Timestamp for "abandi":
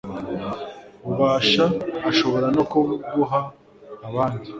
4.07-4.47